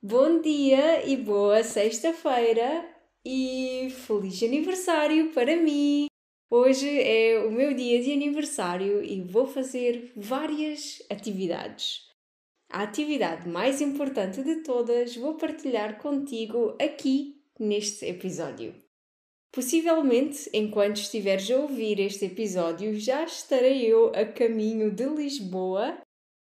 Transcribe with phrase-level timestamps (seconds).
[0.00, 2.88] Bom dia e boa sexta-feira
[3.26, 6.06] e feliz aniversário para mim!
[6.48, 12.02] Hoje é o meu dia de aniversário e vou fazer várias atividades.
[12.70, 18.76] A atividade mais importante de todas vou partilhar contigo aqui neste episódio.
[19.50, 25.98] Possivelmente, enquanto estiveres a ouvir este episódio, já estarei eu a caminho de Lisboa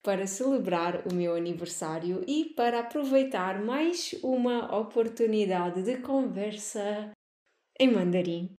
[0.02, 7.12] para celebrar o meu aniversário e para aproveitar mais uma oportunidade de conversa
[7.78, 8.54] em mandarim.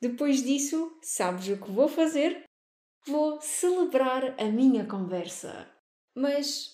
[0.00, 2.44] Depois disso, sabes o que vou fazer?
[3.06, 5.70] Vou celebrar a minha conversa.
[6.14, 6.70] Mas,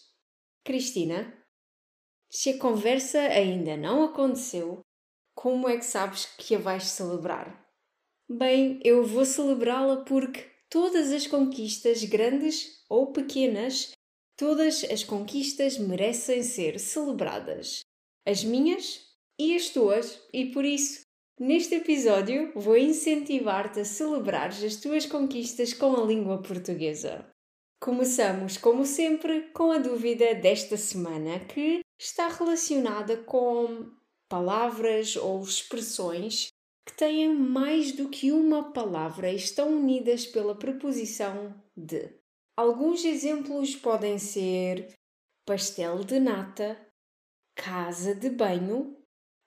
[0.65, 1.37] Cristina,
[2.31, 4.81] se a conversa ainda não aconteceu,
[5.35, 7.67] como é que sabes que a vais celebrar?
[8.29, 13.93] Bem, eu vou celebrá-la porque todas as conquistas, grandes ou pequenas,
[14.37, 17.81] todas as conquistas merecem ser celebradas.
[18.27, 19.07] As minhas
[19.39, 21.01] e as tuas, e por isso,
[21.39, 27.27] neste episódio, vou incentivar-te a celebrar as tuas conquistas com a língua portuguesa.
[27.81, 33.89] Começamos, como sempre, com a dúvida desta semana que está relacionada com
[34.29, 36.49] palavras ou expressões
[36.89, 42.19] que têm mais do que uma palavra e estão unidas pela preposição de.
[42.57, 44.95] Alguns exemplos podem ser
[45.45, 46.81] pastel de nata,
[47.55, 48.97] casa de banho,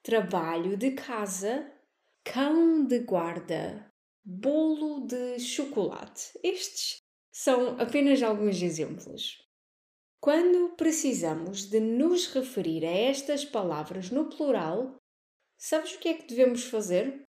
[0.04, 1.68] trabalho de casa,
[2.24, 3.90] cão de guarda,
[4.24, 6.38] bolo de chocolate.
[6.44, 6.98] Estes
[7.32, 9.44] são apenas alguns exemplos.
[10.20, 14.94] Quando precisamos de nos referir a estas palavras no plural,
[15.58, 17.26] sabes o que é que devemos fazer?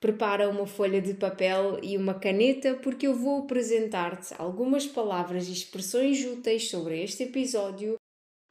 [0.00, 5.52] Prepara uma folha de papel e uma caneta porque eu vou apresentar-te algumas palavras e
[5.52, 7.96] expressões úteis sobre este episódio,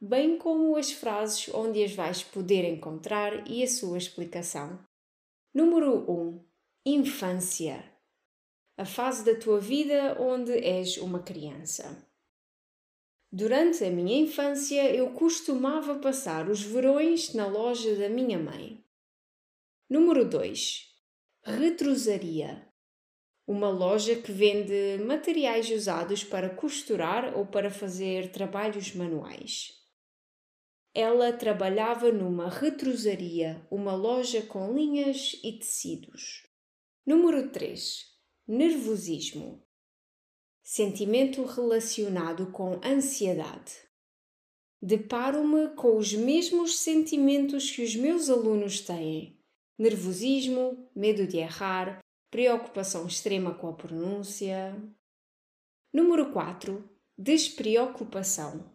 [0.00, 4.78] bem como as frases onde as vais poder encontrar e a sua explicação.
[5.52, 6.44] Número 1.
[6.86, 7.84] Infância.
[8.76, 12.07] A fase da tua vida onde és uma criança.
[13.30, 18.82] Durante a minha infância, eu costumava passar os verões na loja da minha mãe.
[19.88, 20.86] Número 2.
[21.44, 22.66] Retrosaria.
[23.46, 29.74] Uma loja que vende materiais usados para costurar ou para fazer trabalhos manuais.
[30.94, 36.46] Ela trabalhava numa retrosaria, uma loja com linhas e tecidos.
[37.06, 38.06] Número 3.
[38.46, 39.67] Nervosismo
[40.70, 43.72] sentimento relacionado com ansiedade.
[44.82, 49.40] Deparo-me com os mesmos sentimentos que os meus alunos têm:
[49.78, 52.00] nervosismo, medo de errar,
[52.30, 54.76] preocupação extrema com a pronúncia.
[55.90, 56.86] Número 4.
[57.16, 58.70] Despreocupação.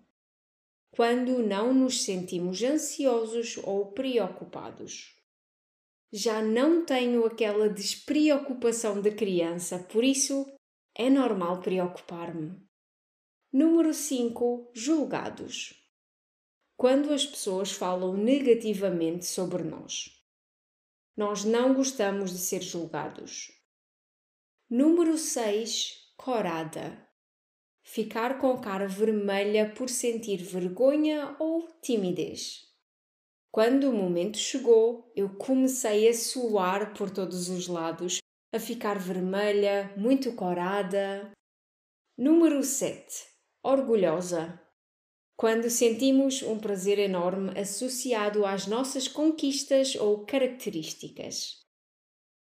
[0.95, 5.16] Quando não nos sentimos ansiosos ou preocupados.
[6.12, 10.52] já não tenho aquela despreocupação de criança, por isso
[10.95, 12.62] é normal preocupar-me.
[13.51, 14.72] Número 5.
[14.74, 15.74] Julgados.
[16.78, 20.10] Quando as pessoas falam negativamente sobre nós.
[21.18, 23.51] Nós não gostamos de ser julgados.
[24.69, 26.13] Número 6.
[26.16, 27.07] Corada.
[27.81, 32.72] Ficar com cara vermelha por sentir vergonha ou timidez.
[33.51, 38.22] Quando o momento chegou, eu comecei a suar por todos os lados,
[38.53, 41.31] a ficar vermelha, muito corada.
[42.15, 43.25] Número 7.
[43.63, 44.61] Orgulhosa.
[45.35, 51.63] Quando sentimos um prazer enorme associado às nossas conquistas ou características.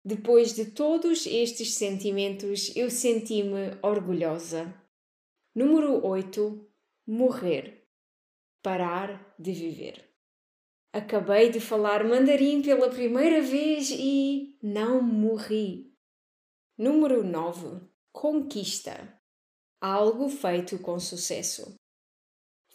[0.05, 4.71] Depois de todos estes sentimentos, eu senti-me orgulhosa.
[5.55, 6.69] Número 8.
[7.07, 7.87] Morrer.
[8.61, 10.07] Parar de viver.
[10.93, 15.92] Acabei de falar mandarim pela primeira vez e não morri.
[16.77, 17.87] Número 9.
[18.11, 19.21] Conquista.
[19.79, 21.75] Algo feito com sucesso.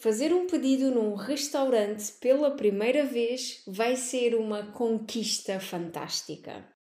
[0.01, 6.73] Fazer um pedido num restaurante pela primeira vez vai ser uma conquista fantástica.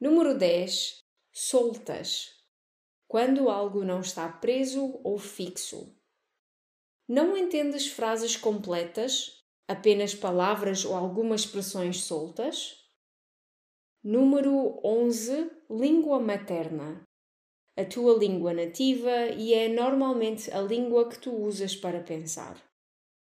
[0.00, 0.98] Número 10.
[1.32, 2.30] Soltas.
[3.06, 5.96] Quando algo não está preso ou fixo.
[7.08, 9.40] Não entendes frases completas?
[9.70, 12.79] apenas palavras ou algumas expressões soltas.
[14.02, 15.50] Número 11.
[15.68, 17.06] Língua materna.
[17.76, 22.56] A tua língua nativa e é normalmente a língua que tu usas para pensar.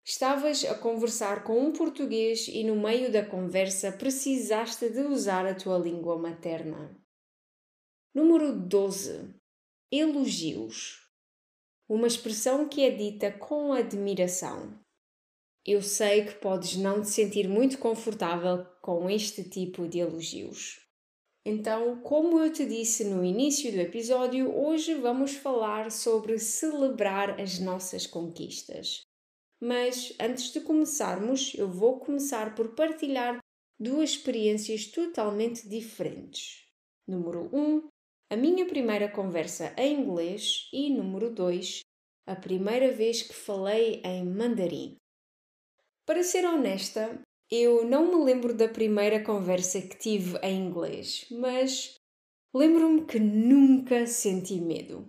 [0.04, 5.54] Estavas a conversar com um português e no meio da conversa precisaste de usar a
[5.54, 7.00] tua língua materna.
[8.12, 9.32] Número 12.
[9.92, 11.08] Elogios.
[11.88, 14.83] Uma expressão que é dita com admiração.
[15.66, 20.82] Eu sei que podes não te sentir muito confortável com este tipo de elogios.
[21.46, 27.60] Então, como eu te disse no início do episódio, hoje vamos falar sobre celebrar as
[27.60, 29.04] nossas conquistas.
[29.62, 33.40] Mas antes de começarmos, eu vou começar por partilhar
[33.80, 36.66] duas experiências totalmente diferentes.
[37.08, 37.88] Número 1, um,
[38.30, 41.80] a minha primeira conversa em inglês e número 2,
[42.28, 44.98] a primeira vez que falei em mandarim.
[46.06, 51.96] Para ser honesta, eu não me lembro da primeira conversa que tive em inglês, mas
[52.54, 55.08] lembro-me que nunca senti medo.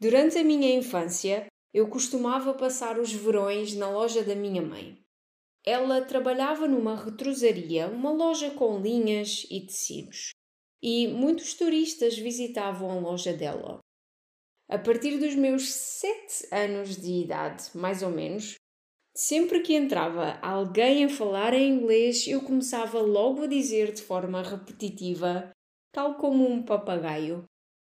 [0.00, 4.98] Durante a minha infância, eu costumava passar os verões na loja da minha mãe.
[5.64, 10.30] Ela trabalhava numa retrosaria, uma loja com linhas e tecidos,
[10.82, 13.78] e muitos turistas visitavam a loja dela.
[14.68, 18.56] A partir dos meus sete anos de idade, mais ou menos,
[19.14, 24.42] Sempre que entrava alguém a falar em inglês, eu começava logo a dizer de forma
[24.42, 25.50] repetitiva,
[25.92, 27.44] tal como um papagaio: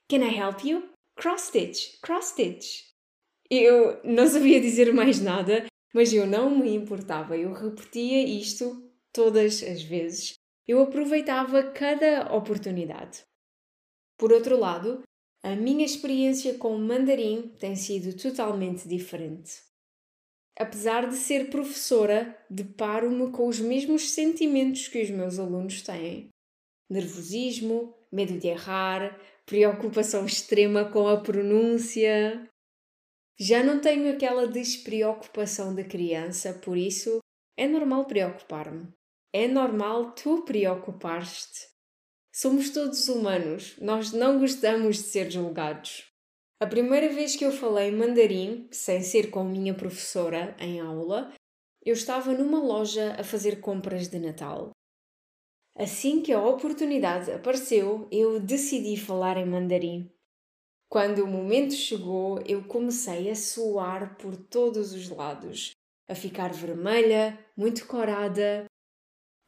[0.09, 0.91] Can I help you?
[1.17, 2.85] Cross stitch, cross stitch.
[3.51, 7.37] Eu não sabia dizer mais nada, mas eu não me importava.
[7.37, 10.35] Eu repetia isto todas as vezes.
[10.67, 13.25] Eu aproveitava cada oportunidade.
[14.17, 15.03] Por outro lado,
[15.43, 19.70] a minha experiência com mandarim tem sido totalmente diferente.
[20.61, 26.29] Apesar de ser professora, deparo-me com os mesmos sentimentos que os meus alunos têm:
[26.91, 32.47] nervosismo, medo de errar, preocupação extrema com a pronúncia.
[33.39, 37.21] Já não tenho aquela despreocupação da criança, por isso
[37.57, 38.87] é normal preocupar-me.
[39.33, 41.71] É normal tu preocupar-te.
[42.35, 46.10] Somos todos humanos, nós não gostamos de ser julgados.
[46.63, 51.33] A primeira vez que eu falei mandarim, sem ser com minha professora em aula,
[51.83, 54.71] eu estava numa loja a fazer compras de Natal.
[55.75, 60.13] Assim que a oportunidade apareceu, eu decidi falar em mandarim.
[60.91, 65.71] Quando o momento chegou, eu comecei a suar por todos os lados,
[66.07, 68.67] a ficar vermelha, muito corada.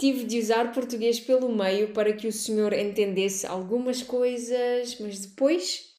[0.00, 5.91] Tive de usar português pelo meio para que o senhor entendesse algumas coisas, mas depois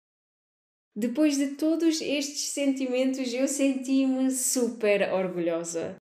[0.95, 5.95] depois de todos estes sentimentos, eu senti-me super orgulhosa.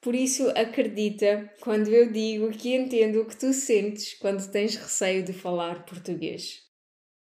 [0.00, 5.24] Por isso, acredita quando eu digo que entendo o que tu sentes quando tens receio
[5.24, 6.62] de falar português.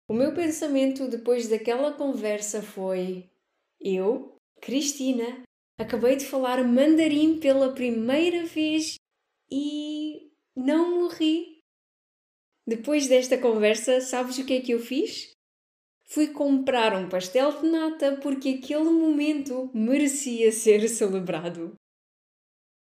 [0.07, 3.31] O meu pensamento depois daquela conversa foi:
[3.79, 5.41] eu, Cristina,
[5.79, 8.95] acabei de falar mandarim pela primeira vez
[9.49, 11.61] e não morri.
[12.67, 15.30] Depois desta conversa, sabes o que é que eu fiz?
[16.11, 21.73] Fui comprar um pastel de nata porque aquele momento merecia ser celebrado.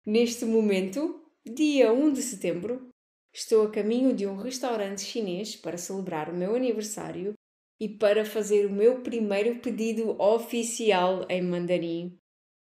[0.05, 2.93] Neste momento, dia 1 de setembro,
[3.35, 7.33] Estou a caminho de um restaurante chinês para celebrar o meu aniversário
[7.81, 12.19] e para fazer o meu primeiro pedido oficial em mandarim.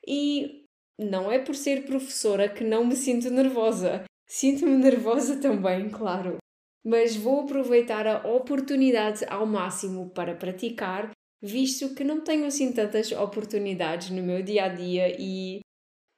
[0.06, 0.66] E
[1.00, 4.04] não é por ser professora que não me sinto nervosa.
[4.28, 6.38] Sinto-me nervosa também, claro.
[6.86, 13.12] Mas vou aproveitar a oportunidade ao máximo para praticar, visto que não tenho assim tantas
[13.12, 15.60] oportunidades no meu dia a dia e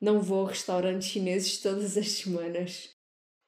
[0.02, 2.90] não vou a restaurantes chineses todas as semanas.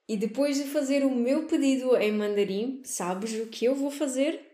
[0.07, 4.53] E depois de fazer o meu pedido em mandarim, sabes o que eu vou fazer?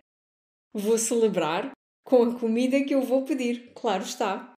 [0.73, 1.71] Vou celebrar
[2.05, 4.53] com a comida que eu vou pedir, claro está.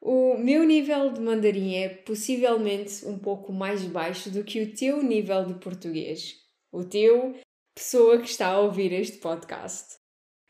[0.00, 5.00] O meu nível de mandarim é possivelmente um pouco mais baixo do que o teu
[5.02, 6.40] nível de português.
[6.72, 7.36] O teu,
[7.74, 9.96] pessoa que está a ouvir este podcast.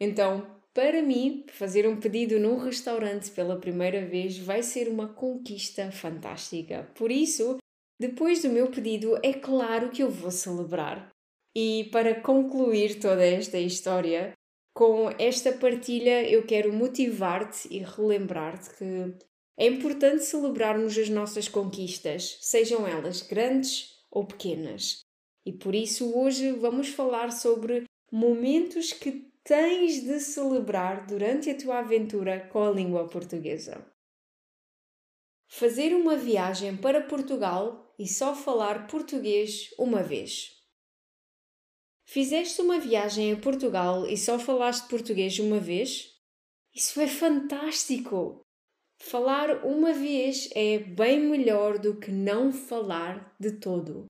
[0.00, 5.90] Então, para mim, fazer um pedido num restaurante pela primeira vez vai ser uma conquista
[5.90, 6.88] fantástica.
[6.94, 7.56] Por isso,
[8.00, 11.10] depois do meu pedido, é claro que eu vou celebrar.
[11.56, 14.32] E para concluir toda esta história,
[14.74, 19.14] com esta partilha eu quero motivar-te e relembrar-te que
[19.58, 25.00] é importante celebrarmos as nossas conquistas, sejam elas grandes ou pequenas.
[25.44, 31.78] E por isso hoje vamos falar sobre momentos que tens de celebrar durante a tua
[31.78, 33.84] aventura com a língua portuguesa.
[35.48, 40.62] Fazer uma viagem para Portugal e só falar português uma vez.
[42.04, 46.10] Fizeste uma viagem a Portugal e só falaste português uma vez?
[46.74, 48.40] Isso é fantástico!
[48.98, 54.06] Falar uma vez é bem melhor do que não falar de todo.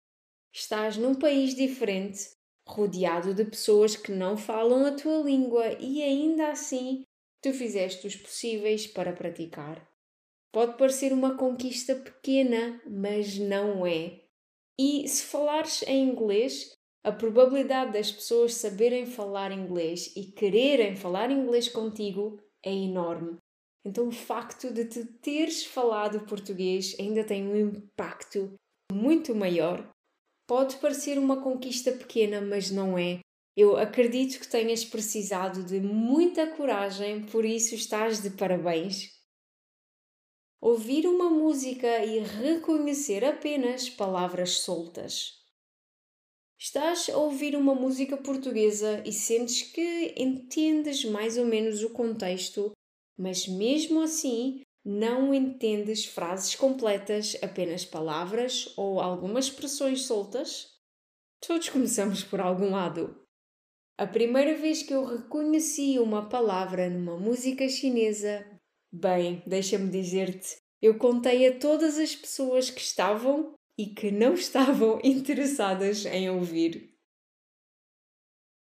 [0.53, 2.31] Estás num país diferente,
[2.67, 7.05] rodeado de pessoas que não falam a tua língua e ainda assim
[7.43, 9.89] tu fizeste os possíveis para praticar.
[10.53, 14.21] Pode parecer uma conquista pequena, mas não é.
[14.79, 21.31] E se falares em inglês, a probabilidade das pessoas saberem falar inglês e quererem falar
[21.31, 23.39] inglês contigo é enorme.
[23.85, 28.55] Então, o facto de te teres falado português ainda tem um impacto
[28.93, 29.91] muito maior.
[30.47, 33.21] Pode parecer uma conquista pequena, mas não é.
[33.57, 39.11] Eu acredito que tenhas precisado de muita coragem, por isso estás de parabéns.
[40.61, 45.43] Ouvir uma música e reconhecer apenas palavras soltas.
[46.59, 52.71] Estás a ouvir uma música portuguesa e sentes que entendes mais ou menos o contexto,
[53.19, 60.73] mas mesmo assim não entendes frases completas, apenas palavras ou algumas expressões soltas?
[61.47, 63.21] Todos começamos por algum lado.
[63.97, 68.45] A primeira vez que eu reconheci uma palavra numa música chinesa,
[68.93, 75.01] bem, deixa-me dizer-te, eu contei a todas as pessoas que estavam e que não estavam
[75.05, 76.93] interessadas em ouvir.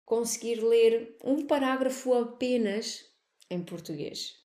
[0.06, 3.04] Conseguir ler um parágrafo apenas
[3.52, 4.47] em português.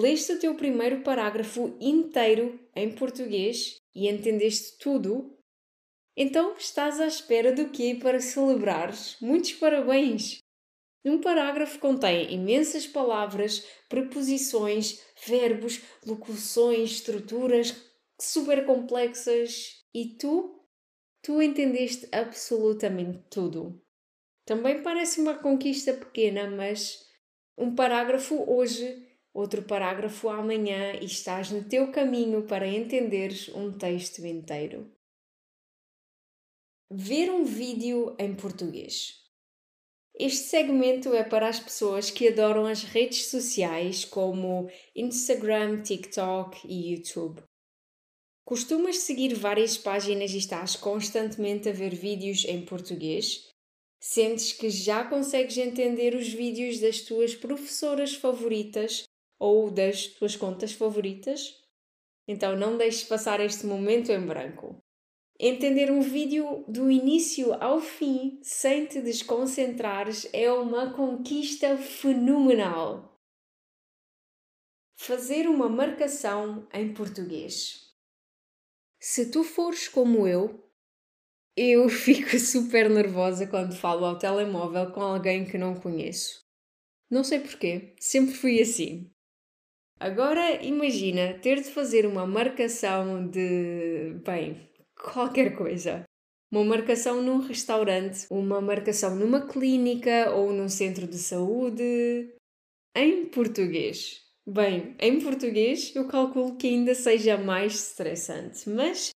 [0.00, 5.36] Leste o teu primeiro parágrafo inteiro em português e entendeste tudo?
[6.16, 9.16] Então estás à espera do quê para celebrares?
[9.20, 10.38] Muitos parabéns!
[11.04, 17.74] Um parágrafo contém imensas palavras, preposições, verbos, locuções, estruturas,
[18.20, 20.64] super complexas e tu,
[21.20, 23.82] tu entendeste absolutamente tudo.
[24.44, 27.04] Também parece uma conquista pequena, mas
[27.56, 29.07] um parágrafo hoje,
[29.38, 34.90] outro parágrafo amanhã e estás no teu caminho para entenderes um texto inteiro.
[36.90, 39.14] Ver um vídeo em português.
[40.18, 46.94] Este segmento é para as pessoas que adoram as redes sociais como Instagram, TikTok e
[46.94, 47.40] YouTube.
[48.44, 53.46] Costumas seguir várias páginas e estás constantemente a ver vídeos em português?
[54.00, 59.04] Sentes que já consegues entender os vídeos das tuas professoras favoritas
[59.38, 61.54] ou das tuas contas favoritas?
[62.26, 64.82] Então não deixes passar este momento em branco.
[65.40, 73.16] Entender um vídeo do início ao fim sem te desconcentrares é uma conquista fenomenal.
[74.96, 77.94] Fazer uma marcação em português.
[79.00, 80.68] Se tu fores como eu,
[81.56, 86.44] eu fico super nervosa quando falo ao telemóvel com alguém que não conheço.
[87.08, 89.08] Não sei porquê, sempre fui assim.
[90.00, 96.04] Agora imagina ter de fazer uma marcação de, bem, qualquer coisa.
[96.50, 102.34] Uma marcação num restaurante, uma marcação numa clínica ou num centro de saúde.
[102.94, 104.22] Em português.
[104.46, 109.10] Bem, em português eu calculo que ainda seja mais estressante, mas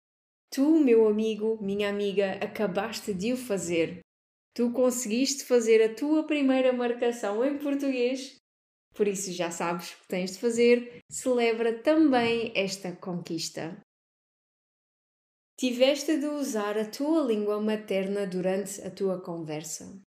[0.52, 4.00] Tu, meu amigo, minha amiga, acabaste de o fazer.
[4.56, 8.39] Tu conseguiste fazer a tua primeira marcação em português.
[8.94, 11.04] Por isso já sabes o que tens de fazer.
[11.10, 13.80] Celebra também esta conquista.
[15.58, 20.02] Tiveste de usar a tua língua materna durante a tua conversa.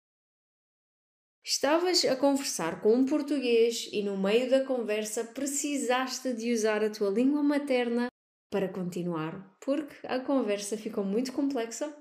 [1.43, 6.91] Estavas a conversar com um português e no meio da conversa precisaste de usar a
[6.91, 8.07] tua língua materna
[8.51, 11.99] para continuar, porque a conversa ficou muito complexa?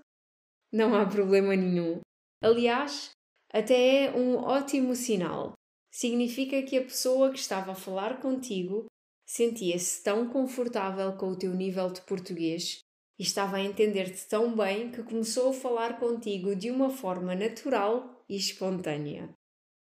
[0.70, 2.00] Não há problema nenhum.
[2.42, 3.10] Aliás,
[3.50, 5.54] até é um ótimo sinal.
[5.98, 8.86] Significa que a pessoa que estava a falar contigo
[9.26, 12.78] sentia-se tão confortável com o teu nível de português
[13.18, 18.24] e estava a entender-te tão bem que começou a falar contigo de uma forma natural
[18.28, 19.28] e espontânea.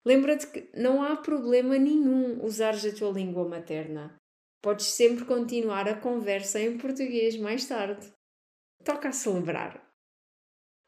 [0.02, 4.16] Lembra-te que não há problema nenhum usares a tua língua materna.
[4.62, 8.11] Podes sempre continuar a conversa em português mais tarde.
[8.83, 9.87] Toca a celebrar.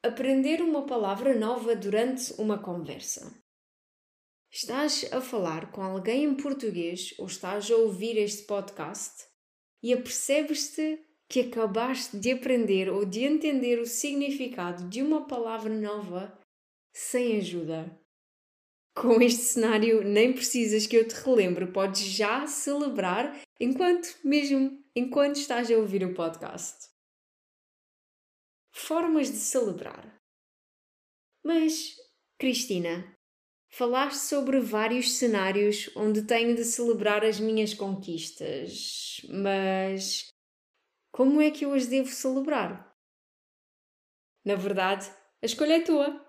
[0.03, 3.42] Aprender uma palavra nova durante uma conversa.
[4.55, 9.25] Estás a falar com alguém em português ou estás a ouvir este podcast
[9.83, 16.39] e apercebes-te que acabaste de aprender ou de entender o significado de uma palavra nova
[16.93, 17.99] sem ajuda.
[18.95, 25.37] Com este cenário, nem precisas que eu te relembre, podes já celebrar enquanto, mesmo enquanto
[25.37, 26.91] estás a ouvir o podcast.
[28.71, 30.21] Formas de celebrar.
[31.43, 31.97] Mas,
[32.39, 33.17] Cristina,
[33.73, 40.29] falaste sobre vários cenários onde tenho de celebrar as minhas conquistas, mas
[41.11, 42.95] como é que eu as devo celebrar?
[44.45, 45.11] Na verdade,
[45.43, 46.27] a escolha é tua.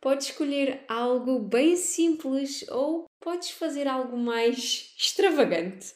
[0.00, 5.94] Podes escolher algo bem simples ou podes fazer algo mais extravagante.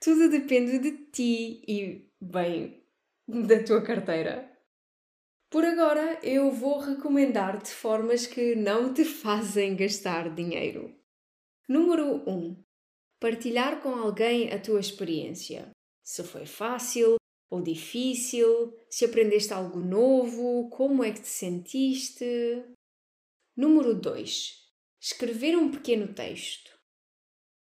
[0.00, 2.86] Tudo depende de ti e, bem,
[3.26, 4.47] da tua carteira.
[5.50, 10.94] Por agora, eu vou recomendar-te formas que não te fazem gastar dinheiro.
[11.66, 12.30] Número 1.
[12.30, 12.64] Um,
[13.18, 15.70] partilhar com alguém a tua experiência.
[16.04, 17.16] Se foi fácil
[17.50, 22.62] ou difícil, se aprendeste algo novo, como é que te sentiste.
[23.56, 24.52] Número 2.
[25.00, 26.78] Escrever um pequeno texto.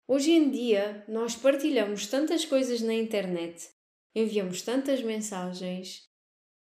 [0.07, 3.71] Hoje em dia, nós partilhamos tantas coisas na internet,
[4.13, 6.10] enviamos tantas mensagens.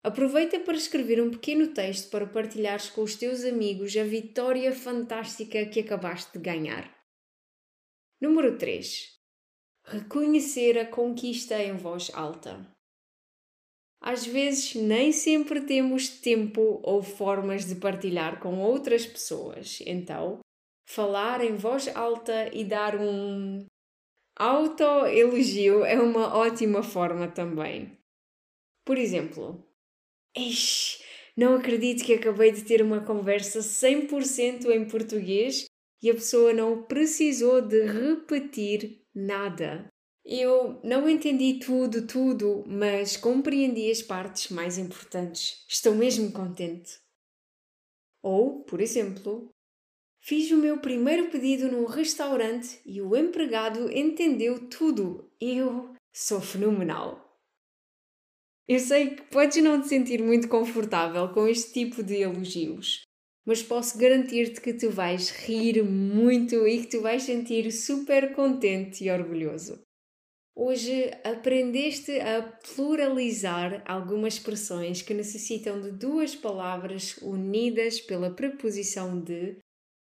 [0.03, 5.63] Aproveita para escrever um pequeno texto para partilhares com os teus amigos a vitória fantástica
[5.67, 6.91] que acabaste de ganhar.
[8.19, 9.19] Número 3.
[9.85, 12.67] Reconhecer a conquista em voz alta.
[14.01, 20.39] Às vezes, nem sempre temos tempo ou formas de partilhar com outras pessoas, então,
[20.89, 23.63] falar em voz alta e dar um
[24.35, 27.95] auto-elogio é uma ótima forma também.
[28.83, 29.63] Por exemplo,
[31.35, 35.65] Não acredito que acabei de ter uma conversa 100% em português
[36.01, 39.87] e a pessoa não precisou de repetir nada.
[40.23, 45.65] Eu não entendi tudo, tudo, mas compreendi as partes mais importantes.
[45.67, 46.99] Estou mesmo contente.
[48.21, 49.49] Ou, por exemplo,
[50.21, 55.31] fiz o meu primeiro pedido num restaurante e o empregado entendeu tudo.
[55.39, 57.30] Eu sou fenomenal.
[58.71, 63.01] Eu sei que podes não te sentir muito confortável com este tipo de elogios,
[63.45, 69.03] mas posso garantir-te que tu vais rir muito e que tu vais sentir super contente
[69.03, 69.81] e orgulhoso.
[70.55, 79.57] Hoje aprendeste a pluralizar algumas expressões que necessitam de duas palavras unidas pela preposição de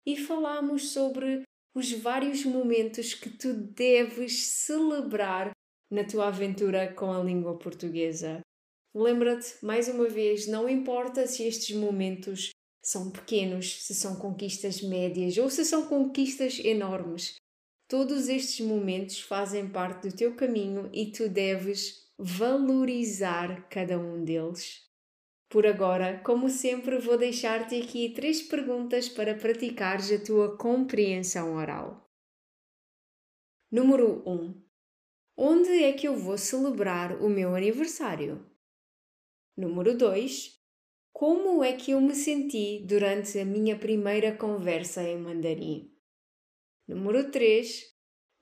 [0.07, 1.41] e falamos sobre
[1.75, 5.53] os vários momentos que tu deves celebrar
[5.93, 8.41] na tua aventura com a língua portuguesa.
[8.95, 12.49] Lembra-te, mais uma vez, não importa se estes momentos
[12.83, 17.35] são pequenos, se são conquistas médias ou se são conquistas enormes.
[17.87, 24.91] Todos estes momentos fazem parte do teu caminho e tu deves valorizar cada um deles.
[25.51, 32.09] Por agora, como sempre, vou deixar-te aqui três perguntas para praticares a tua compreensão oral.
[33.71, 34.33] Número 1.
[34.33, 34.72] Um,
[35.37, 38.45] onde é que eu vou celebrar o meu aniversário?
[39.57, 40.61] Número 2.
[41.13, 45.93] Como é que eu me senti durante a minha primeira conversa em mandarim?
[46.89, 47.93] Número 3.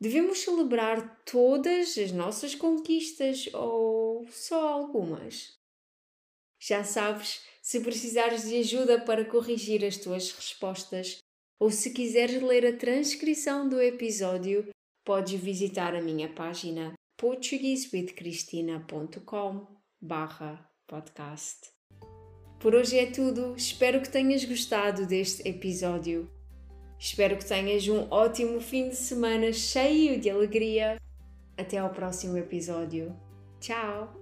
[0.00, 5.58] Devemos celebrar todas as nossas conquistas ou só algumas?
[6.58, 11.18] Já sabes, se precisares de ajuda para corrigir as tuas respostas
[11.58, 14.70] ou se quiseres ler a transcrição do episódio,
[15.10, 19.66] podes visitar a minha página portuguesewithcristina.com
[20.86, 21.72] podcast.
[22.60, 26.30] Por hoje é tudo, espero que tenhas gostado deste episódio.
[26.96, 30.96] Espero que tenhas um ótimo fim de semana cheio de alegria.
[31.58, 33.12] Até ao próximo episódio.
[33.58, 34.14] Tchau!